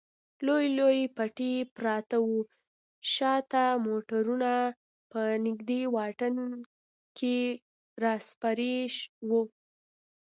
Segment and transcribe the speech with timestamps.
[0.45, 2.29] لوی لوی پټي پراته و،
[3.13, 4.51] شا ته موټرونه
[5.11, 6.35] په نږدې واټن
[7.17, 7.37] کې
[8.01, 8.71] راپسې
[9.27, 9.29] و.